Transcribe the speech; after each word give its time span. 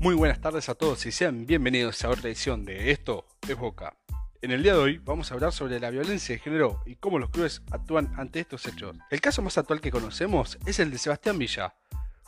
Muy 0.00 0.14
buenas 0.14 0.40
tardes 0.40 0.70
a 0.70 0.74
todos 0.74 1.04
y 1.04 1.12
sean 1.12 1.44
bienvenidos 1.44 2.02
a 2.06 2.08
otra 2.08 2.30
edición 2.30 2.64
de 2.64 2.90
Esto 2.90 3.26
es 3.46 3.54
Boca. 3.54 3.98
En 4.40 4.50
el 4.50 4.62
día 4.62 4.72
de 4.72 4.78
hoy 4.78 4.96
vamos 4.96 5.30
a 5.30 5.34
hablar 5.34 5.52
sobre 5.52 5.78
la 5.78 5.90
violencia 5.90 6.34
de 6.34 6.38
género 6.38 6.80
y 6.86 6.96
cómo 6.96 7.18
los 7.18 7.28
clubes 7.28 7.60
actúan 7.70 8.10
ante 8.16 8.40
estos 8.40 8.66
hechos. 8.66 8.96
El 9.10 9.20
caso 9.20 9.42
más 9.42 9.58
actual 9.58 9.82
que 9.82 9.90
conocemos 9.90 10.56
es 10.64 10.78
el 10.78 10.90
de 10.90 10.96
Sebastián 10.96 11.36
Villa, 11.36 11.74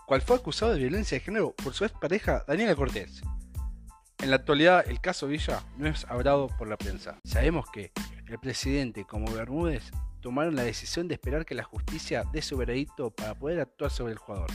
cual 0.06 0.20
fue 0.20 0.36
acusado 0.36 0.74
de 0.74 0.80
violencia 0.80 1.16
de 1.16 1.24
género 1.24 1.54
por 1.54 1.72
su 1.72 1.86
ex 1.86 1.94
pareja 1.98 2.44
Daniela 2.46 2.74
Cortés. 2.74 3.22
En 4.18 4.28
la 4.28 4.36
actualidad 4.36 4.84
el 4.86 5.00
caso 5.00 5.26
Villa 5.26 5.64
no 5.78 5.88
es 5.88 6.04
hablado 6.10 6.48
por 6.58 6.68
la 6.68 6.76
prensa. 6.76 7.20
Sabemos 7.24 7.64
que 7.72 7.90
el 8.28 8.38
presidente 8.38 9.06
como 9.06 9.32
Bermúdez 9.32 9.90
tomaron 10.20 10.56
la 10.56 10.64
decisión 10.64 11.08
de 11.08 11.14
esperar 11.14 11.46
que 11.46 11.54
la 11.54 11.64
justicia 11.64 12.24
dé 12.34 12.42
su 12.42 12.58
veredicto 12.58 13.10
para 13.12 13.34
poder 13.34 13.60
actuar 13.60 13.90
sobre 13.90 14.12
el 14.12 14.18
jugador. 14.18 14.50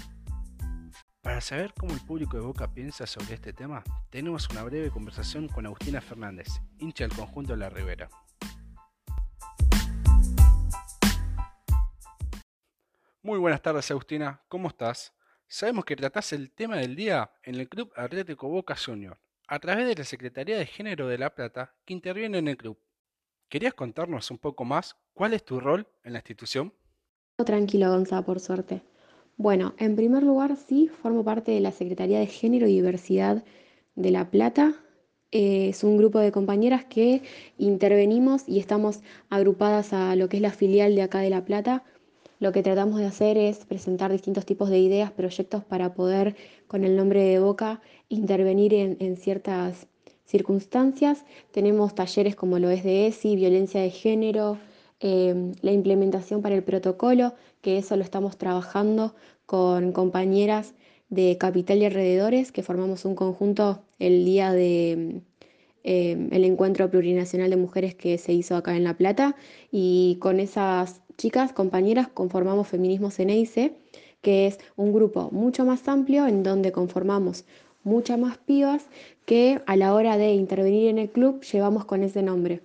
Para 1.27 1.41
saber 1.41 1.73
cómo 1.77 1.93
el 1.93 1.99
público 1.99 2.37
de 2.37 2.43
Boca 2.43 2.73
piensa 2.73 3.05
sobre 3.05 3.33
este 3.33 3.51
tema, 3.51 3.83
tenemos 4.09 4.49
una 4.49 4.63
breve 4.63 4.89
conversación 4.89 5.49
con 5.49 5.65
Agustina 5.65 5.99
Fernández, 5.99 6.47
hincha 6.79 7.05
del 7.05 7.17
conjunto 7.17 7.51
de 7.51 7.57
la 7.57 7.69
Ribera. 7.69 8.09
Muy 13.21 13.37
buenas 13.39 13.61
tardes 13.61 13.91
Agustina, 13.91 14.41
¿cómo 14.47 14.69
estás? 14.69 15.13
Sabemos 15.49 15.83
que 15.83 15.97
tratás 15.97 16.31
el 16.31 16.49
tema 16.49 16.77
del 16.77 16.95
día 16.95 17.29
en 17.43 17.55
el 17.55 17.67
Club 17.67 17.91
Atlético 17.97 18.47
Boca 18.47 18.77
Junior, 18.77 19.19
a 19.49 19.59
través 19.59 19.85
de 19.85 19.95
la 19.95 20.05
Secretaría 20.05 20.57
de 20.57 20.65
Género 20.65 21.09
de 21.09 21.17
La 21.17 21.35
Plata, 21.35 21.75
que 21.83 21.93
interviene 21.93 22.37
en 22.37 22.47
el 22.47 22.55
club. 22.55 22.79
¿Querías 23.49 23.73
contarnos 23.73 24.31
un 24.31 24.37
poco 24.37 24.63
más 24.63 24.95
cuál 25.13 25.33
es 25.33 25.43
tu 25.43 25.59
rol 25.59 25.89
en 26.05 26.13
la 26.13 26.19
institución? 26.19 26.73
Tranquilo, 27.35 27.89
Gonza, 27.89 28.21
por 28.21 28.39
suerte. 28.39 28.81
Bueno, 29.37 29.75
en 29.77 29.95
primer 29.95 30.23
lugar, 30.23 30.57
sí, 30.57 30.87
formo 30.87 31.23
parte 31.23 31.51
de 31.51 31.59
la 31.59 31.71
Secretaría 31.71 32.17
de 32.19 32.25
Género 32.25 32.67
y 32.67 32.73
Diversidad 32.73 33.43
de 33.95 34.09
La 34.09 34.31
Plata. 34.31 34.73
Eh, 35.31 35.69
es 35.69 35.83
un 35.83 35.95
grupo 35.95 36.17
de 36.17 36.31
compañeras 36.31 36.85
que 36.85 37.21
intervenimos 37.59 38.49
y 38.49 38.57
estamos 38.57 39.01
agrupadas 39.29 39.93
a 39.93 40.15
lo 40.15 40.27
que 40.27 40.37
es 40.37 40.41
la 40.41 40.51
filial 40.51 40.95
de 40.95 41.03
acá 41.03 41.19
de 41.19 41.29
La 41.29 41.45
Plata. 41.45 41.83
Lo 42.39 42.51
que 42.51 42.63
tratamos 42.63 42.99
de 42.99 43.05
hacer 43.05 43.37
es 43.37 43.63
presentar 43.65 44.11
distintos 44.11 44.43
tipos 44.45 44.69
de 44.69 44.79
ideas, 44.79 45.11
proyectos 45.11 45.63
para 45.63 45.93
poder, 45.93 46.35
con 46.67 46.83
el 46.83 46.95
nombre 46.95 47.21
de 47.23 47.39
Boca, 47.39 47.79
intervenir 48.09 48.73
en, 48.73 49.17
ciertas 49.17 49.87
circunstancias. 50.25 51.25
Tenemos 51.51 51.93
talleres 51.93 52.35
como 52.35 52.57
lo 52.57 52.71
es 52.71 52.83
de 52.83 53.05
ESI, 53.07 53.35
violencia 53.35 53.81
de 53.81 53.91
género, 53.91 54.57
eh, 54.99 55.53
la 55.61 55.71
implementación 55.71 56.41
para 56.41 56.55
el 56.55 56.63
protocolo, 56.63 57.33
que 57.61 57.77
eso 57.77 57.95
lo 57.97 58.03
estamos 58.03 58.37
trabajando 58.37 59.13
con 59.47 59.93
compañeras 59.93 60.75
de 61.09 61.37
Capital 61.39 61.79
y 61.79 61.85
alrededores, 61.85 62.51
que 62.51 62.61
formamos 62.61 63.05
un 63.05 63.15
conjunto 63.15 63.81
el 63.97 64.25
día 64.25 64.51
de 64.51 65.21
em, 65.83 66.29
el 66.31 66.43
encuentro 66.43 66.91
plurinacional 66.91 67.49
de 67.49 67.55
mujeres 67.57 67.95
que 67.95 68.17
se 68.19 68.33
hizo 68.33 68.55
acá 68.55 68.75
en 68.75 68.83
La 68.83 68.95
Plata 68.95 69.35
y 69.71 70.17
con 70.19 70.39
esas 70.39 71.01
chicas, 71.17 71.53
compañeras, 71.53 72.09
conformamos 72.09 72.67
Feminismos 72.67 73.19
en 73.19 73.29
EICE, 73.29 73.73
que 74.21 74.47
es 74.47 74.59
un 74.75 74.93
grupo 74.93 75.29
mucho 75.31 75.65
más 75.65 75.87
amplio 75.87 76.27
en 76.27 76.43
donde 76.43 76.71
conformamos 76.71 77.45
muchas 77.83 78.19
más 78.19 78.37
pibas 78.37 78.85
que 79.25 79.61
a 79.65 79.77
la 79.77 79.93
hora 79.93 80.17
de 80.17 80.33
intervenir 80.33 80.89
en 80.89 80.99
el 80.99 81.09
club 81.09 81.41
llevamos 81.41 81.85
con 81.85 82.03
ese 82.03 82.21
nombre. 82.21 82.61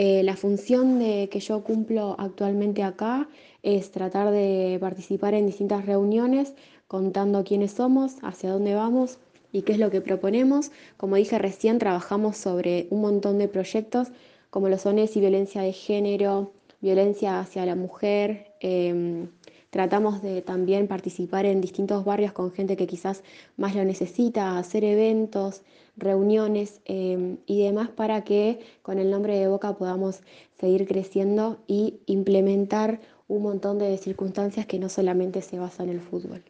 Eh, 0.00 0.22
la 0.22 0.36
función 0.36 1.00
de, 1.00 1.28
que 1.28 1.40
yo 1.40 1.64
cumplo 1.64 2.14
actualmente 2.20 2.84
acá 2.84 3.28
es 3.64 3.90
tratar 3.90 4.30
de 4.30 4.78
participar 4.80 5.34
en 5.34 5.44
distintas 5.46 5.86
reuniones 5.86 6.54
contando 6.86 7.42
quiénes 7.42 7.72
somos, 7.72 8.14
hacia 8.22 8.52
dónde 8.52 8.76
vamos 8.76 9.18
y 9.50 9.62
qué 9.62 9.72
es 9.72 9.80
lo 9.80 9.90
que 9.90 10.00
proponemos. 10.00 10.70
Como 10.96 11.16
dije 11.16 11.36
recién, 11.40 11.80
trabajamos 11.80 12.36
sobre 12.36 12.86
un 12.90 13.00
montón 13.00 13.38
de 13.38 13.48
proyectos 13.48 14.06
como 14.50 14.68
lo 14.68 14.78
son 14.78 15.00
y 15.00 15.08
violencia 15.16 15.62
de 15.62 15.72
género, 15.72 16.52
violencia 16.80 17.40
hacia 17.40 17.66
la 17.66 17.74
mujer. 17.74 18.52
Em, 18.60 19.26
tratamos 19.70 20.22
de 20.22 20.42
también 20.42 20.88
participar 20.88 21.46
en 21.46 21.60
distintos 21.60 22.04
barrios 22.04 22.32
con 22.32 22.52
gente 22.52 22.76
que 22.76 22.86
quizás 22.86 23.22
más 23.56 23.74
lo 23.74 23.84
necesita, 23.84 24.58
hacer 24.58 24.84
eventos, 24.84 25.62
reuniones 25.96 26.80
em, 26.84 27.38
y 27.46 27.62
demás 27.62 27.88
para 27.88 28.24
que 28.24 28.60
con 28.82 28.98
el 28.98 29.10
nombre 29.10 29.38
de 29.38 29.48
Boca 29.48 29.76
podamos 29.76 30.20
seguir 30.58 30.86
creciendo 30.86 31.62
y 31.66 32.00
implementar 32.06 33.00
un 33.26 33.42
montón 33.42 33.78
de 33.78 33.96
circunstancias 33.98 34.66
que 34.66 34.78
no 34.78 34.88
solamente 34.88 35.42
se 35.42 35.58
basan 35.58 35.90
en 35.90 35.96
el 35.96 36.00
fútbol. 36.00 36.42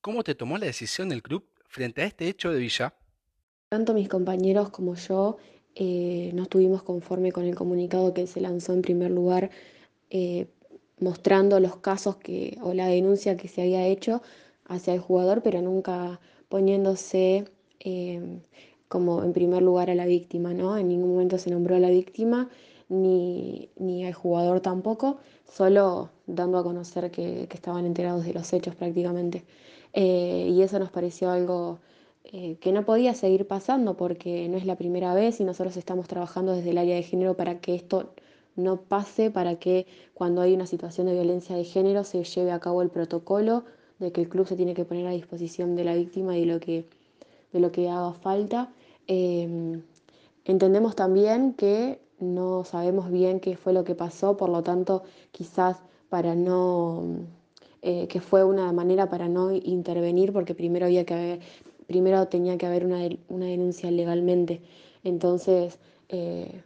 ¿Cómo 0.00 0.22
te 0.22 0.34
tomó 0.34 0.56
la 0.58 0.66
decisión 0.66 1.08
del 1.08 1.22
club 1.22 1.44
frente 1.68 2.02
a 2.02 2.06
este 2.06 2.28
hecho 2.28 2.50
de 2.50 2.58
Villa? 2.58 2.94
Tanto 3.68 3.94
mis 3.94 4.08
compañeros 4.08 4.70
como 4.70 4.94
yo 4.94 5.38
eh, 5.74 6.30
no 6.34 6.44
estuvimos 6.44 6.82
conforme 6.82 7.32
con 7.32 7.44
el 7.44 7.54
comunicado 7.54 8.14
que 8.14 8.26
se 8.26 8.40
lanzó 8.40 8.72
en 8.72 8.82
primer 8.82 9.10
lugar 9.10 9.50
eh, 10.08 10.46
mostrando 11.00 11.60
los 11.60 11.76
casos 11.76 12.16
que, 12.16 12.58
o 12.62 12.74
la 12.74 12.86
denuncia 12.86 13.36
que 13.36 13.48
se 13.48 13.62
había 13.62 13.86
hecho 13.86 14.22
hacia 14.66 14.94
el 14.94 15.00
jugador, 15.00 15.42
pero 15.42 15.60
nunca 15.62 16.20
poniéndose 16.48 17.44
eh, 17.80 18.40
como 18.88 19.22
en 19.22 19.32
primer 19.32 19.62
lugar 19.62 19.90
a 19.90 19.94
la 19.94 20.06
víctima, 20.06 20.52
¿no? 20.52 20.76
En 20.76 20.88
ningún 20.88 21.12
momento 21.12 21.38
se 21.38 21.50
nombró 21.50 21.76
a 21.76 21.78
la 21.80 21.90
víctima 21.90 22.48
ni, 22.88 23.70
ni 23.76 24.04
al 24.04 24.14
jugador 24.14 24.60
tampoco, 24.60 25.18
solo 25.48 26.10
dando 26.26 26.58
a 26.58 26.64
conocer 26.64 27.10
que, 27.10 27.48
estaban 27.52 27.86
enterados 27.86 28.24
de 28.24 28.34
los 28.34 28.52
hechos 28.52 28.74
prácticamente. 28.74 29.44
Eh, 29.92 30.48
y 30.50 30.62
eso 30.62 30.78
nos 30.78 30.90
pareció 30.90 31.30
algo 31.30 31.78
eh, 32.24 32.56
que 32.60 32.72
no 32.72 32.84
podía 32.84 33.14
seguir 33.14 33.46
pasando 33.46 33.96
porque 33.96 34.48
no 34.48 34.56
es 34.56 34.66
la 34.66 34.76
primera 34.76 35.14
vez 35.14 35.40
y 35.40 35.44
nosotros 35.44 35.76
estamos 35.76 36.06
trabajando 36.08 36.52
desde 36.52 36.70
el 36.70 36.78
área 36.78 36.96
de 36.96 37.02
género 37.02 37.36
para 37.36 37.60
que 37.60 37.74
esto 37.74 38.12
no 38.56 38.82
pase, 38.82 39.30
para 39.30 39.56
que 39.56 39.86
cuando 40.14 40.42
hay 40.42 40.54
una 40.54 40.66
situación 40.66 41.06
de 41.06 41.14
violencia 41.14 41.56
de 41.56 41.64
género 41.64 42.04
se 42.04 42.24
lleve 42.24 42.52
a 42.52 42.60
cabo 42.60 42.82
el 42.82 42.90
protocolo 42.90 43.64
de 43.98 44.12
que 44.12 44.22
el 44.22 44.28
club 44.28 44.46
se 44.46 44.56
tiene 44.56 44.74
que 44.74 44.84
poner 44.84 45.06
a 45.06 45.10
disposición 45.10 45.76
de 45.76 45.84
la 45.84 45.94
víctima 45.94 46.36
y 46.36 46.44
lo 46.44 46.58
que, 46.60 46.86
de 47.52 47.60
lo 47.60 47.70
que 47.70 47.88
haga 47.88 48.12
falta. 48.14 48.72
Eh, 49.06 49.80
entendemos 50.44 50.96
también 50.96 51.54
que 51.54 52.00
no 52.20 52.64
sabemos 52.64 53.10
bien 53.10 53.40
qué 53.40 53.56
fue 53.56 53.72
lo 53.72 53.84
que 53.84 53.94
pasó, 53.94 54.36
por 54.36 54.48
lo 54.48 54.62
tanto, 54.62 55.02
quizás 55.32 55.78
para 56.08 56.34
no, 56.34 57.04
eh, 57.82 58.08
que 58.08 58.20
fue 58.20 58.44
una 58.44 58.72
manera 58.72 59.08
para 59.08 59.28
no 59.28 59.52
intervenir, 59.52 60.32
porque 60.32 60.54
primero 60.54 60.86
había 60.86 61.04
que 61.04 61.14
haber, 61.14 61.40
primero 61.86 62.28
tenía 62.28 62.58
que 62.58 62.66
haber 62.66 62.84
una, 62.84 62.98
denuncia 63.28 63.90
legalmente. 63.90 64.60
Entonces, 65.04 65.78
eh, 66.08 66.62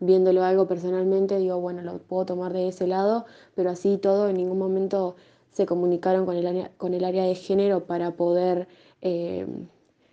viéndolo 0.00 0.44
algo 0.44 0.66
personalmente, 0.66 1.38
digo, 1.38 1.60
bueno, 1.60 1.82
lo 1.82 1.98
puedo 1.98 2.26
tomar 2.26 2.52
de 2.52 2.68
ese 2.68 2.86
lado, 2.86 3.26
pero 3.54 3.70
así 3.70 3.98
todo, 3.98 4.28
en 4.28 4.36
ningún 4.36 4.58
momento 4.58 5.16
se 5.52 5.66
comunicaron 5.66 6.26
con 6.26 6.36
el 6.36 6.46
área, 6.46 6.70
con 6.76 6.94
el 6.94 7.04
área 7.04 7.24
de 7.24 7.34
género 7.34 7.86
para 7.86 8.12
poder 8.16 8.68
eh, 9.02 9.46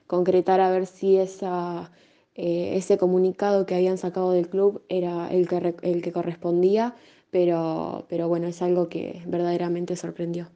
concretar 0.07 0.61
a 0.61 0.71
ver 0.71 0.85
si 0.85 1.17
esa 1.17 1.91
eh, 2.37 2.77
ese 2.77 2.99
comunicado 2.99 3.65
que 3.65 3.73
habían 3.73 3.97
sacado 3.97 4.31
del 4.31 4.47
club 4.47 4.85
era 4.89 5.27
el 5.31 5.47
que, 5.47 5.75
el 5.81 6.03
que 6.03 6.11
correspondía, 6.11 6.95
pero, 7.31 8.05
pero 8.09 8.27
bueno, 8.27 8.47
es 8.47 8.61
algo 8.61 8.89
que 8.89 9.23
verdaderamente 9.25 9.95
sorprendió. 9.95 10.51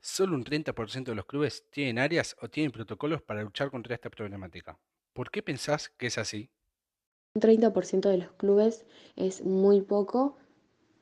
Solo 0.00 0.34
un 0.34 0.42
30% 0.42 1.12
de 1.12 1.14
los 1.14 1.26
clubes 1.26 1.64
tienen 1.70 2.00
áreas 2.00 2.34
o 2.40 2.48
tienen 2.48 2.72
protocolos 2.72 3.22
para 3.22 3.44
luchar 3.44 3.70
contra 3.70 3.94
esta 3.94 4.10
problemática. 4.10 4.80
¿Por 5.12 5.30
qué 5.30 5.44
pensás 5.44 5.90
que 5.90 6.08
es 6.08 6.18
así? 6.18 6.50
Un 7.34 7.40
30% 7.40 8.10
de 8.10 8.18
los 8.18 8.32
clubes 8.32 8.84
es 9.16 9.44
muy 9.44 9.80
poco. 9.80 10.36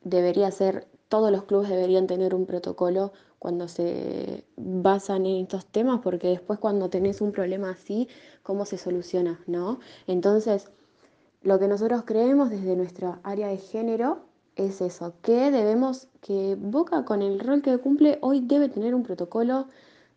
Debería 0.02 0.50
ser, 0.52 0.86
todos 1.08 1.32
los 1.32 1.44
clubes 1.44 1.68
deberían 1.68 2.06
tener 2.06 2.34
un 2.34 2.46
protocolo 2.46 3.12
cuando 3.40 3.66
se 3.66 4.44
basan 4.56 5.26
en 5.26 5.42
estos 5.42 5.66
temas, 5.66 6.00
porque 6.02 6.28
después 6.28 6.60
cuando 6.60 6.88
tenés 6.88 7.20
un 7.20 7.32
problema 7.32 7.70
así, 7.70 8.06
¿cómo 8.44 8.64
se 8.64 8.78
soluciona? 8.78 9.40
¿no? 9.46 9.80
Entonces, 10.06 10.70
lo 11.42 11.58
que 11.58 11.66
nosotros 11.66 12.02
creemos 12.04 12.50
desde 12.50 12.76
nuestra 12.76 13.18
área 13.24 13.48
de 13.48 13.56
género 13.56 14.20
es 14.54 14.80
eso, 14.82 15.14
que 15.22 15.50
debemos, 15.50 16.08
que 16.20 16.54
Boca 16.54 17.04
con 17.04 17.22
el 17.22 17.40
rol 17.40 17.62
que 17.62 17.78
cumple 17.78 18.18
hoy 18.20 18.40
debe 18.40 18.68
tener 18.68 18.94
un 18.94 19.02
protocolo 19.02 19.68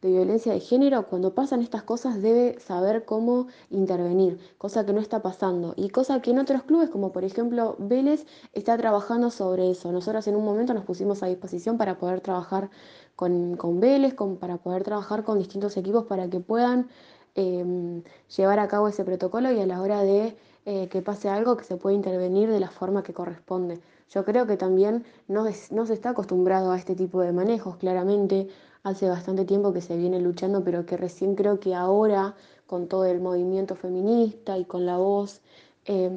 de 0.04 0.14
violencia 0.14 0.54
de 0.54 0.60
género, 0.60 1.08
cuando 1.08 1.34
pasan 1.34 1.62
estas 1.62 1.84
cosas 1.84 2.22
debe 2.22 2.60
saber 2.60 3.06
cómo 3.06 3.48
intervenir, 3.70 4.40
cosa 4.58 4.86
que 4.86 4.94
no 4.94 5.00
está 5.02 5.22
pasando 5.22 5.74
y 5.78 5.90
cosa 5.90 6.22
que 6.22 6.32
en 6.32 6.40
otros 6.40 6.64
clubes, 6.64 6.90
como 6.90 7.12
por 7.12 7.24
ejemplo 7.24 7.76
Vélez, 7.80 8.26
está 8.54 8.78
trabajando 8.78 9.32
sobre 9.32 9.72
eso. 9.72 9.92
Nosotros 9.92 10.28
en 10.28 10.36
un 10.36 10.46
momento 10.46 10.74
nos 10.74 10.86
pusimos 10.86 11.24
a 11.24 11.28
disposición 11.28 11.78
para 11.78 11.98
poder 11.98 12.22
trabajar 12.22 12.70
con, 13.16 13.56
con 13.58 13.80
Vélez, 13.80 14.16
para 14.40 14.58
poder 14.58 14.84
trabajar 14.84 15.24
con 15.24 15.38
distintos 15.40 15.78
equipos 15.78 16.06
para 16.06 16.30
que 16.30 16.40
puedan 16.40 16.90
em, 17.36 18.04
llevar 18.36 18.60
a 18.60 18.68
cabo 18.68 18.88
ese 18.88 19.04
protocolo 19.04 19.52
y 19.52 19.60
a 19.60 19.66
la 19.66 19.82
hora 19.82 20.02
de 20.02 20.36
eh, 20.66 20.88
que 20.90 21.02
pase 21.02 21.30
algo, 21.30 21.58
que 21.58 21.64
se 21.66 21.78
puede 21.78 21.96
intervenir 21.96 22.50
de 22.50 22.60
la 22.60 22.70
forma 22.70 23.04
que 23.04 23.14
corresponde. 23.14 23.82
Yo 24.10 24.24
creo 24.26 24.46
que 24.48 24.58
también 24.58 25.04
no, 25.28 25.48
es- 25.48 25.72
no 25.72 25.86
se 25.86 25.94
está 25.94 26.10
acostumbrado 26.12 26.72
a 26.72 26.78
este 26.78 26.96
tipo 26.96 27.22
de 27.22 27.32
manejos, 27.34 27.78
claramente. 27.78 28.48
Hace 28.84 29.08
bastante 29.08 29.46
tiempo 29.46 29.72
que 29.72 29.82
se 29.82 29.96
viene 29.96 30.20
luchando, 30.20 30.64
pero 30.64 30.86
que 30.86 30.98
recién 30.98 31.36
creo 31.36 31.60
que 31.60 31.74
ahora, 31.74 32.36
con 32.68 32.88
todo 32.88 33.06
el 33.06 33.22
movimiento 33.22 33.76
feminista 33.76 34.58
y 34.58 34.66
con 34.66 34.86
la 34.86 34.98
voz 34.98 35.42
eh, 35.86 36.12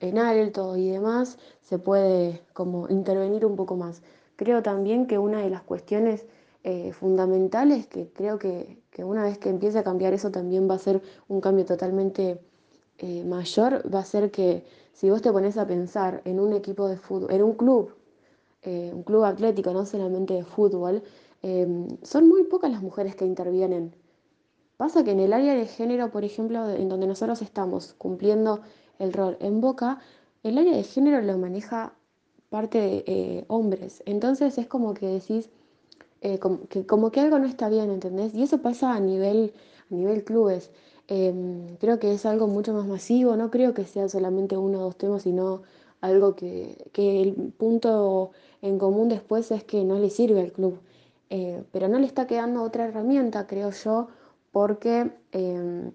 en 0.00 0.18
alto 0.18 0.76
y 0.76 0.90
demás, 0.90 1.38
se 1.62 1.78
puede 1.78 2.42
como 2.54 2.88
intervenir 2.88 3.46
un 3.46 3.54
poco 3.56 3.76
más. 3.76 4.02
Creo 4.36 4.62
también 4.62 5.06
que 5.06 5.18
una 5.18 5.40
de 5.42 5.50
las 5.50 5.62
cuestiones 5.62 6.26
eh, 6.64 6.92
fundamentales, 6.92 7.86
que 7.86 8.08
creo 8.12 8.38
que, 8.38 8.82
que 8.90 9.04
una 9.04 9.22
vez 9.22 9.38
que 9.38 9.48
empiece 9.48 9.78
a 9.78 9.84
cambiar 9.84 10.12
eso 10.12 10.30
también 10.32 10.68
va 10.68 10.74
a 10.74 10.78
ser 10.78 11.00
un 11.28 11.40
cambio 11.40 11.64
totalmente 11.66 12.40
eh, 12.98 13.24
mayor, 13.24 13.82
va 13.94 14.00
a 14.00 14.04
ser 14.04 14.30
que 14.32 14.64
si 14.92 15.08
vos 15.08 15.22
te 15.22 15.30
pones 15.32 15.56
a 15.56 15.66
pensar 15.68 16.20
en 16.24 16.40
un 16.40 16.52
equipo 16.52 16.88
de 16.88 16.96
fútbol, 16.96 17.30
en 17.32 17.42
un 17.44 17.52
club, 17.54 17.94
eh, 18.62 18.90
un 18.92 19.02
club 19.04 19.24
atlético, 19.24 19.72
no 19.72 19.86
solamente 19.86 20.34
de 20.34 20.44
fútbol, 20.44 21.02
eh, 21.42 21.66
son 22.02 22.28
muy 22.28 22.44
pocas 22.44 22.70
las 22.70 22.82
mujeres 22.82 23.14
que 23.16 23.24
intervienen. 23.24 23.94
Pasa 24.76 25.04
que 25.04 25.10
en 25.12 25.20
el 25.20 25.32
área 25.32 25.54
de 25.54 25.66
género, 25.66 26.10
por 26.10 26.24
ejemplo, 26.24 26.70
en 26.70 26.88
donde 26.88 27.06
nosotros 27.06 27.42
estamos 27.42 27.94
cumpliendo 27.98 28.60
el 28.98 29.12
rol 29.12 29.36
en 29.40 29.60
Boca, 29.60 30.00
el 30.42 30.58
área 30.58 30.76
de 30.76 30.84
género 30.84 31.20
lo 31.20 31.36
maneja 31.38 31.94
parte 32.50 32.78
de 32.78 33.04
eh, 33.06 33.44
hombres. 33.48 34.02
Entonces 34.06 34.58
es 34.58 34.66
como 34.66 34.94
que 34.94 35.06
decís, 35.06 35.50
eh, 36.20 36.38
como, 36.38 36.66
que, 36.68 36.86
como 36.86 37.10
que 37.10 37.20
algo 37.20 37.38
no 37.38 37.46
está 37.46 37.68
bien, 37.68 37.90
¿entendés? 37.90 38.34
Y 38.34 38.42
eso 38.42 38.58
pasa 38.62 38.94
a 38.94 39.00
nivel, 39.00 39.52
a 39.90 39.94
nivel 39.94 40.24
clubes. 40.24 40.70
Em, 41.08 41.76
creo 41.78 41.98
que 41.98 42.12
es 42.12 42.26
algo 42.26 42.46
mucho 42.48 42.72
más 42.74 42.86
masivo, 42.86 43.36
no 43.36 43.50
creo 43.50 43.74
que 43.74 43.84
sea 43.84 44.08
solamente 44.08 44.56
uno 44.56 44.80
o 44.80 44.82
dos 44.82 44.96
temas, 44.96 45.22
sino 45.22 45.62
algo 46.00 46.36
que, 46.36 46.76
que 46.92 47.22
el 47.22 47.34
punto 47.34 48.32
en 48.62 48.78
común 48.78 49.08
después 49.08 49.50
es 49.50 49.64
que 49.64 49.84
no 49.84 49.98
le 49.98 50.10
sirve 50.10 50.40
al 50.40 50.52
club. 50.52 50.78
Eh, 51.30 51.62
pero 51.72 51.88
no 51.88 51.98
le 51.98 52.06
está 52.06 52.26
quedando 52.26 52.62
otra 52.62 52.86
herramienta, 52.86 53.46
creo 53.46 53.70
yo, 53.70 54.08
porque 54.52 55.12
em, 55.32 55.92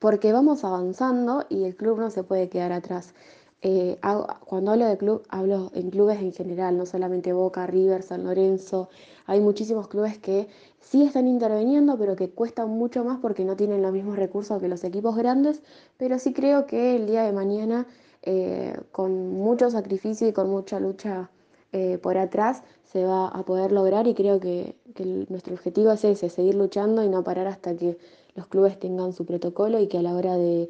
porque 0.00 0.32
vamos 0.32 0.64
avanzando 0.64 1.44
y 1.50 1.64
el 1.64 1.76
club 1.76 2.00
no 2.00 2.10
se 2.10 2.24
puede 2.24 2.48
quedar 2.48 2.72
atrás. 2.72 3.14
Eh, 3.62 3.98
cuando 4.46 4.70
hablo 4.72 4.86
de 4.86 4.96
club, 4.96 5.22
hablo 5.28 5.70
en 5.74 5.90
clubes 5.90 6.18
en 6.20 6.32
general, 6.32 6.78
no 6.78 6.86
solamente 6.86 7.34
Boca, 7.34 7.66
River, 7.66 8.02
San 8.02 8.24
Lorenzo. 8.24 8.88
Hay 9.26 9.40
muchísimos 9.40 9.88
clubes 9.88 10.18
que 10.18 10.48
sí 10.80 11.02
están 11.04 11.28
interviniendo, 11.28 11.98
pero 11.98 12.16
que 12.16 12.30
cuestan 12.30 12.70
mucho 12.70 13.04
más 13.04 13.18
porque 13.20 13.44
no 13.44 13.56
tienen 13.56 13.82
los 13.82 13.92
mismos 13.92 14.16
recursos 14.16 14.60
que 14.60 14.68
los 14.68 14.82
equipos 14.84 15.16
grandes. 15.16 15.62
Pero 15.98 16.18
sí 16.18 16.32
creo 16.32 16.66
que 16.66 16.96
el 16.96 17.06
día 17.06 17.22
de 17.22 17.32
mañana, 17.32 17.86
eh, 18.22 18.74
con 18.92 19.28
mucho 19.34 19.70
sacrificio 19.70 20.26
y 20.28 20.32
con 20.32 20.48
mucha 20.48 20.80
lucha 20.80 21.30
eh, 21.72 21.98
por 21.98 22.18
atrás, 22.18 22.62
se 22.84 23.04
va 23.04 23.28
a 23.28 23.44
poder 23.44 23.72
lograr 23.72 24.06
y 24.06 24.14
creo 24.14 24.40
que, 24.40 24.76
que 24.94 25.02
el- 25.04 25.26
nuestro 25.30 25.54
objetivo 25.54 25.92
es 25.92 26.04
ese, 26.04 26.28
seguir 26.30 26.54
luchando 26.54 27.02
y 27.04 27.08
no 27.08 27.24
parar 27.24 27.46
hasta 27.46 27.76
que 27.76 27.98
los 28.34 28.46
clubes 28.48 28.78
tengan 28.78 29.12
su 29.12 29.24
protocolo 29.26 29.80
y 29.80 29.88
que 29.88 29.98
a 29.98 30.02
la 30.02 30.14
hora 30.14 30.36
de 30.36 30.68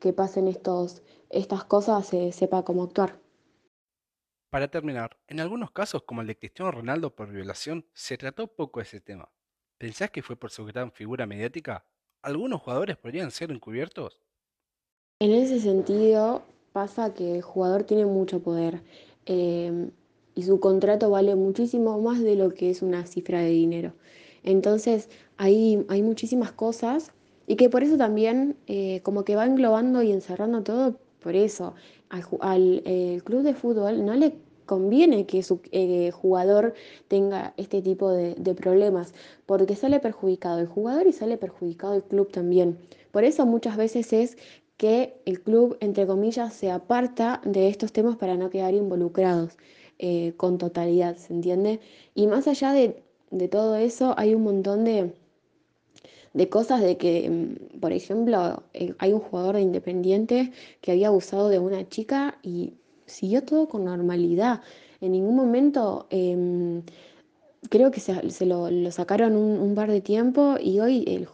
que 0.00 0.12
pasen 0.12 0.48
estos, 0.48 1.02
estas 1.30 1.64
cosas 1.64 2.06
se 2.06 2.32
sepa 2.32 2.64
cómo 2.64 2.84
actuar. 2.84 3.18
Para 4.50 4.68
terminar, 4.70 5.16
en 5.26 5.40
algunos 5.40 5.70
casos 5.70 6.02
como 6.02 6.20
el 6.20 6.26
de 6.26 6.36
Cristiano 6.38 6.70
Ronaldo 6.70 7.14
por 7.16 7.30
violación, 7.32 7.86
se 7.94 8.18
trató 8.18 8.46
poco 8.54 8.82
ese 8.82 9.00
tema. 9.00 9.30
¿Pensás 9.78 10.10
que 10.10 10.22
fue 10.22 10.36
por 10.36 10.50
su 10.50 10.66
gran 10.66 10.92
figura 10.92 11.24
mediática? 11.26 11.86
¿Algunos 12.20 12.60
jugadores 12.60 12.98
podrían 12.98 13.30
ser 13.30 13.50
encubiertos? 13.50 14.20
En 15.20 15.30
ese 15.32 15.60
sentido, 15.60 16.42
pasa 16.72 17.14
que 17.14 17.36
el 17.36 17.42
jugador 17.42 17.84
tiene 17.84 18.04
mucho 18.06 18.40
poder 18.40 18.82
eh, 19.26 19.90
y 20.38 20.44
su 20.44 20.60
contrato 20.60 21.10
vale 21.10 21.34
muchísimo 21.34 22.00
más 22.00 22.20
de 22.20 22.36
lo 22.36 22.50
que 22.54 22.70
es 22.70 22.80
una 22.80 23.04
cifra 23.06 23.40
de 23.40 23.50
dinero. 23.50 23.92
Entonces, 24.44 25.08
hay, 25.36 25.84
hay 25.88 26.00
muchísimas 26.00 26.52
cosas 26.52 27.10
y 27.48 27.56
que 27.56 27.68
por 27.68 27.82
eso 27.82 27.96
también 27.96 28.56
eh, 28.68 29.00
como 29.02 29.24
que 29.24 29.34
va 29.34 29.46
englobando 29.46 30.00
y 30.00 30.12
encerrando 30.12 30.62
todo, 30.62 30.94
por 31.18 31.34
eso 31.34 31.74
al, 32.08 32.82
eh, 32.84 33.20
club 33.24 33.42
de 33.42 33.54
fútbol 33.54 34.06
no 34.06 34.14
le 34.14 34.34
conviene 34.64 35.26
que 35.26 35.42
su 35.42 35.58
eh, 35.72 36.12
jugador 36.12 36.72
tenga 37.08 37.52
este 37.56 37.82
tipo 37.82 38.12
de 38.12 38.54
problemas, 38.54 39.14
porque 39.44 39.74
sale 39.74 39.98
perjudicado 39.98 40.60
el 40.60 40.68
jugador 40.68 41.08
y 41.08 41.12
sale 41.12 41.36
perjudicado 41.36 41.94
el 41.94 42.04
club 42.04 42.30
también. 42.30 42.78
Por 43.10 43.24
eso 43.24 43.44
muchas 43.44 43.76
veces 43.76 44.12
es 44.12 44.36
que 44.78 45.20
el 45.26 45.42
club, 45.42 45.76
entre 45.80 46.06
comillas, 46.06 46.54
se 46.54 46.70
aparta 46.70 47.42
de 47.44 47.68
estos 47.68 47.92
temas 47.92 48.16
para 48.16 48.36
no 48.36 48.48
quedar 48.48 48.74
involucrados 48.74 49.58
eh, 49.98 50.32
con 50.36 50.56
totalidad, 50.56 51.16
¿se 51.16 51.34
entiende? 51.34 51.80
Y 52.14 52.28
más 52.28 52.46
allá 52.46 52.72
de, 52.72 53.02
de 53.30 53.48
todo 53.48 53.76
eso, 53.76 54.14
hay 54.16 54.34
un 54.34 54.44
montón 54.44 54.84
de, 54.84 55.12
de 56.32 56.48
cosas 56.48 56.80
de 56.80 56.96
que, 56.96 57.28
mm, 57.28 57.80
por 57.80 57.92
ejemplo, 57.92 58.62
eh, 58.72 58.94
hay 58.98 59.12
un 59.12 59.20
jugador 59.20 59.56
de 59.56 59.62
Independiente 59.62 60.52
que 60.80 60.92
había 60.92 61.08
abusado 61.08 61.48
de 61.48 61.58
una 61.58 61.88
chica 61.88 62.38
y 62.42 62.74
siguió 63.06 63.42
todo 63.44 63.68
con 63.68 63.84
normalidad. 63.84 64.62
En 65.00 65.12
ningún 65.12 65.36
momento... 65.36 66.06
em, 66.10 66.82
creo 67.70 67.90
que 67.90 68.00
se, 68.00 68.46
lo, 68.46 68.90
sacaron 68.92 69.36
un, 69.36 69.74
par 69.74 69.90
de 69.90 70.00
tiempo 70.00 70.56
y 70.60 70.80
hoy 70.80 71.04
el, 71.06 71.26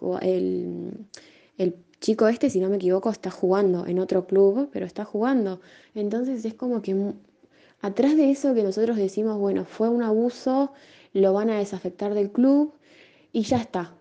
el 1.58 1.74
chico 2.04 2.28
este, 2.28 2.50
si 2.50 2.60
no 2.60 2.68
me 2.68 2.76
equivoco, 2.76 3.08
está 3.08 3.30
jugando 3.30 3.86
en 3.86 3.98
otro 3.98 4.26
club, 4.26 4.68
pero 4.70 4.84
está 4.84 5.06
jugando. 5.06 5.60
Entonces 5.94 6.44
es 6.44 6.52
como 6.52 6.82
que 6.82 7.14
atrás 7.80 8.14
de 8.14 8.30
eso 8.30 8.54
que 8.54 8.62
nosotros 8.62 8.98
decimos, 8.98 9.38
bueno, 9.38 9.64
fue 9.64 9.88
un 9.88 10.02
abuso, 10.02 10.72
lo 11.14 11.32
van 11.32 11.48
a 11.48 11.58
desafectar 11.58 12.12
del 12.12 12.30
club 12.30 12.74
y 13.32 13.42
ya 13.44 13.56
está. 13.56 13.94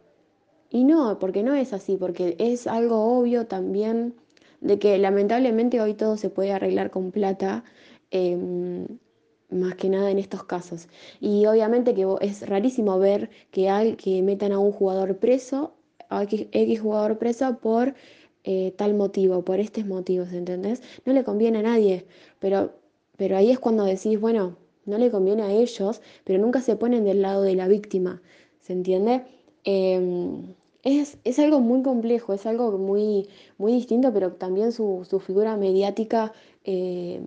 Y 0.70 0.84
no, 0.84 1.18
porque 1.18 1.44
no 1.44 1.56
es 1.56 1.72
así, 1.72 1.96
porque 1.96 2.36
es 2.40 2.68
algo 2.68 3.18
obvio 3.18 3.48
también 3.48 4.16
de 4.60 4.80
que 4.80 4.98
lamentablemente 4.98 5.80
hoy 5.80 5.94
todo 5.94 6.18
se 6.18 6.30
puede 6.30 6.52
arreglar 6.52 6.92
con 6.92 7.12
plata, 7.12 7.64
em, 8.12 8.86
más 9.50 9.76
que 9.76 9.88
nada 9.90 10.12
en 10.12 10.20
estos 10.20 10.44
casos. 10.44 10.90
Y 11.22 11.46
obviamente 11.46 11.94
que 11.94 12.06
es 12.22 12.46
rarísimo 12.50 13.00
ver 13.00 13.30
que, 13.52 13.70
hay, 13.70 13.96
que 13.96 14.22
metan 14.24 14.52
a 14.52 14.60
un 14.60 14.74
jugador 14.74 15.18
preso, 15.20 15.74
X 16.22 16.80
jugador 16.80 17.18
preso 17.18 17.58
por 17.60 17.96
eh, 18.44 18.74
tal 18.78 18.94
motivo, 18.94 19.44
por 19.46 19.60
estos 19.60 19.86
motivos, 19.86 20.34
¿entendés? 20.34 20.82
No 21.06 21.14
le 21.14 21.24
conviene 21.24 21.60
a 21.60 21.62
nadie, 21.64 22.06
pero, 22.40 22.74
pero 23.18 23.38
ahí 23.38 23.52
es 23.52 23.60
cuando 23.60 23.86
decís, 23.86 24.20
bueno, 24.20 24.58
no 24.86 24.98
le 24.98 25.12
conviene 25.12 25.44
a 25.44 25.52
ellos, 25.52 26.02
pero 26.26 26.40
nunca 26.40 26.62
se 26.62 26.76
ponen 26.76 27.06
del 27.06 27.22
lado 27.22 27.42
de 27.44 27.56
la 27.56 27.68
víctima, 27.68 28.22
¿se 28.62 28.74
entiende? 28.74 29.24
Em, 29.64 30.54
es, 30.84 31.18
es 31.24 31.40
algo 31.40 31.62
muy 31.62 31.82
complejo, 31.84 32.34
es 32.34 32.46
algo 32.46 32.78
muy, 32.78 33.30
muy 33.58 33.74
distinto, 33.74 34.12
pero 34.14 34.34
también 34.34 34.72
su, 34.74 35.08
su 35.10 35.20
figura 35.20 35.56
mediática 35.58 36.34
eh, 36.66 37.22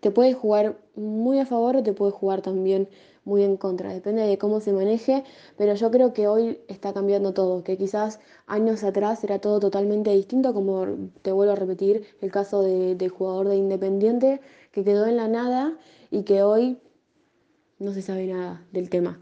te 0.00 0.10
puede 0.10 0.32
jugar 0.32 0.78
muy 0.96 1.38
a 1.38 1.46
favor 1.46 1.76
o 1.76 1.82
te 1.82 1.92
puede 1.92 2.12
jugar 2.12 2.40
también 2.42 2.88
muy 3.28 3.44
en 3.44 3.56
contra, 3.56 3.92
depende 3.92 4.22
de 4.22 4.38
cómo 4.38 4.60
se 4.60 4.72
maneje, 4.72 5.22
pero 5.56 5.74
yo 5.74 5.90
creo 5.90 6.12
que 6.12 6.26
hoy 6.28 6.60
está 6.66 6.92
cambiando 6.92 7.32
todo, 7.34 7.62
que 7.62 7.76
quizás 7.76 8.20
años 8.46 8.82
atrás 8.84 9.22
era 9.22 9.38
todo 9.38 9.60
totalmente 9.60 10.10
distinto, 10.10 10.54
como 10.54 10.86
te 11.22 11.30
vuelvo 11.32 11.52
a 11.52 11.56
repetir 11.56 12.04
el 12.20 12.30
caso 12.32 12.62
de- 12.62 12.94
del 12.96 13.10
jugador 13.10 13.48
de 13.48 13.56
Independiente 13.56 14.40
que 14.72 14.82
quedó 14.84 15.06
en 15.06 15.16
la 15.16 15.28
nada 15.28 15.76
y 16.10 16.22
que 16.24 16.42
hoy 16.42 16.78
no 17.78 17.92
se 17.92 18.02
sabe 18.02 18.26
nada 18.26 18.66
del 18.72 18.88
tema. 18.90 19.20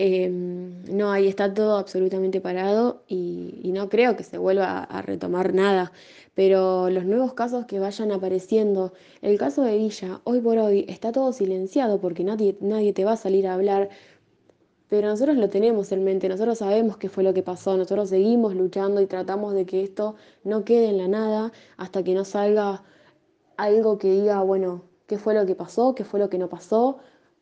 Eh, 0.00 0.28
no, 0.30 1.10
ahí 1.10 1.26
está 1.26 1.52
todo 1.52 1.76
absolutamente 1.76 2.40
parado 2.40 3.02
y, 3.08 3.72
no 3.74 3.88
creo 3.88 4.16
que 4.16 4.22
se 4.22 4.38
vuelva 4.38 4.66
a, 4.66 4.84
a 4.84 5.02
retomar 5.02 5.54
nada. 5.54 5.92
Pero 6.34 6.88
los 6.88 7.04
nuevos 7.04 7.34
casos 7.34 7.66
que 7.66 7.80
vayan 7.80 8.12
apareciendo, 8.12 8.92
el 9.22 9.38
caso 9.38 9.62
de 9.62 9.76
Villa, 9.76 10.20
hoy 10.22 10.40
por 10.40 10.56
hoy 10.58 10.84
está 10.88 11.10
todo 11.10 11.32
silenciado 11.32 12.00
porque 12.00 12.22
nadie, 12.22 12.56
nadie 12.60 12.92
te 12.92 13.04
va 13.04 13.12
a 13.12 13.16
salir 13.16 13.48
a 13.48 13.54
hablar, 13.54 13.88
pero 14.88 15.08
nosotros 15.08 15.36
lo 15.36 15.48
tenemos 15.48 15.90
en 15.90 16.04
mente, 16.04 16.28
nosotros 16.28 16.58
sabemos 16.58 16.96
qué 16.96 17.08
fue 17.08 17.24
lo 17.24 17.34
que 17.34 17.42
pasó, 17.42 17.76
nosotros 17.76 18.08
seguimos 18.10 18.54
luchando 18.54 19.00
y 19.00 19.06
tratamos 19.06 19.52
de 19.54 19.66
que 19.66 19.82
esto 19.82 20.14
no 20.44 20.64
quede 20.64 20.90
en 20.90 20.98
la 20.98 21.08
nada 21.08 21.52
hasta 21.76 22.04
que 22.04 22.14
no 22.14 22.24
salga 22.24 22.84
algo 23.56 23.98
que 23.98 24.10
diga, 24.12 24.42
bueno, 24.42 24.84
qué 25.08 25.18
fue 25.18 25.34
lo 25.34 25.44
que 25.44 25.56
pasó, 25.56 25.94
qué 25.96 26.04
fue 26.04 26.20
lo 26.20 26.30
que 26.30 26.38
no 26.38 26.48
pasó, 26.48 26.98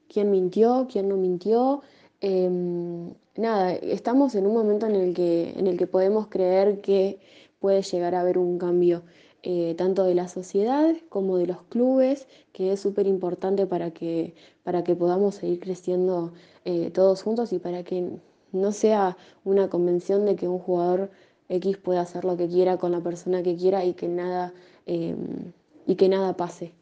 quién 0.09 0.31
mintió, 0.31 0.87
quién 0.91 1.09
no 1.09 1.17
mintió. 1.17 1.83
Em, 2.21 3.13
nada, 3.37 3.75
estamos 3.75 4.35
en 4.35 4.47
un 4.47 4.55
momento 4.55 4.87
en 4.87 4.95
el 4.95 5.15
que, 5.15 5.51
en 5.57 5.67
el 5.67 5.77
que 5.77 5.87
podemos 5.87 6.29
creer 6.29 6.81
que 6.81 7.19
puede 7.61 7.83
llegar 7.83 8.15
a 8.15 8.21
haber 8.21 8.39
un 8.39 8.59
cambio, 8.59 9.03
eh, 9.43 9.75
tanto 9.77 10.05
de 10.05 10.15
la 10.15 10.29
sociedad 10.29 10.97
como 11.09 11.37
de 11.39 11.47
los 11.47 11.63
clubes, 11.65 12.27
que 12.53 12.73
es 12.73 12.81
súper 12.81 13.07
importante 13.07 13.67
para 13.67 13.91
que, 13.93 14.35
para 14.65 14.83
que 14.83 14.97
podamos 14.97 15.37
seguir 15.37 15.61
creciendo 15.61 16.33
eh, 16.65 16.91
todos 16.91 17.23
juntos 17.23 17.53
y 17.53 17.59
para 17.59 17.85
que 17.85 18.19
no 18.53 18.73
sea 18.73 19.17
una 19.45 19.69
convención 19.69 20.25
de 20.25 20.37
que 20.37 20.49
un 20.49 20.59
jugador 20.59 21.11
X 21.49 21.77
pueda 21.79 22.01
hacer 22.03 22.25
lo 22.25 22.37
que 22.37 22.49
quiera 22.49 22.79
con 22.79 22.93
la 22.93 23.01
persona 23.01 23.43
que 23.43 23.57
quiera 23.57 23.85
y 23.85 23.95
que 23.95 24.09
nada 24.09 24.53
em, 24.87 25.53
y 25.87 25.95
que 25.97 26.09
nada 26.09 26.37
pase. 26.37 26.73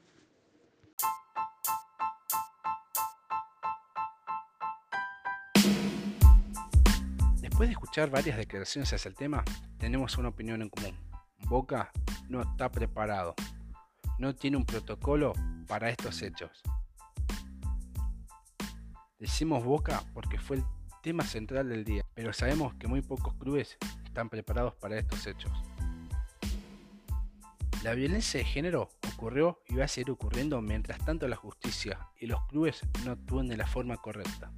Después 7.65 7.79
de 7.79 7.85
escuchar 7.87 8.11
varias 8.11 8.37
declaraciones 8.37 8.93
hacia 8.93 9.09
el 9.09 9.15
tema, 9.15 9.43
tenemos 9.79 10.19
una 10.19 10.29
opinión 10.29 10.61
en 10.61 10.69
común. 10.69 10.95
Boca 11.49 11.91
no 12.29 12.43
está 12.43 12.71
preparado, 12.71 13.35
no 14.19 14.35
tiene 14.35 14.59
un 14.59 14.67
protocolo 14.67 15.33
para 15.67 15.89
estos 15.89 16.21
hechos. 16.21 16.61
Decimos 19.19 19.65
Boca 19.65 20.05
porque 20.13 20.39
fue 20.39 20.59
el 20.59 20.65
tema 21.03 21.25
central 21.25 21.71
del 21.71 21.87
día, 21.87 22.05
pero 22.13 22.35
sabemos 22.35 22.75
que 22.75 22.87
muy 22.87 23.01
pocos 23.01 23.33
clubes 23.37 23.79
están 24.05 24.29
preparados 24.29 24.75
para 24.75 24.99
estos 24.99 25.27
hechos. 25.27 25.51
La 27.83 27.95
violencia 27.95 28.41
de 28.41 28.45
género 28.45 28.91
ocurrió 29.15 29.63
y 29.69 29.77
va 29.77 29.87
a 29.87 29.89
seguir 29.89 30.11
ocurriendo 30.11 30.61
mientras 30.61 30.99
tanto 30.99 31.27
la 31.29 31.37
justicia 31.37 32.11
y 32.21 32.27
los 32.27 32.47
clubes 32.47 32.83
no 33.07 33.13
actúen 33.13 33.49
de 33.49 33.57
la 33.57 33.67
forma 33.67 33.97
correcta. 33.97 34.53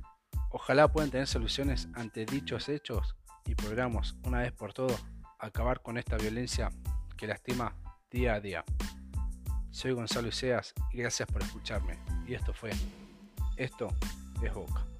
Ojalá 0.58 0.90
puedan 0.90 1.10
tener 1.10 1.26
soluciones 1.26 1.86
ante 1.92 2.24
dichos 2.24 2.70
hechos 2.70 3.14
y 3.44 3.54
podamos, 3.54 4.16
una 4.24 4.38
vez 4.38 4.52
por 4.52 4.72
todas, 4.72 5.04
acabar 5.38 5.82
con 5.82 5.98
esta 5.98 6.16
violencia 6.16 6.70
que 7.14 7.26
lastima 7.26 7.76
día 8.10 8.32
a 8.32 8.40
día. 8.40 8.64
Soy 9.70 9.92
Gonzalo 9.92 10.28
Iseas 10.28 10.72
y 10.94 10.96
gracias 10.96 11.30
por 11.30 11.42
escucharme. 11.42 11.98
Y 12.26 12.32
esto 12.32 12.54
fue, 12.54 12.70
esto 13.58 13.88
es 14.40 14.54
Boca. 14.54 14.95